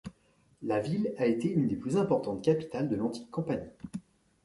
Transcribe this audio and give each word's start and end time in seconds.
La 0.63 0.79
ville 0.79 1.13
a 1.19 1.27
été 1.27 1.47
une 1.47 1.67
des 1.67 1.75
plus 1.75 1.95
importantes 1.95 2.43
villes 2.43 2.87
de 2.89 2.95
l'antique 2.95 3.29
Campanie. 3.29 3.69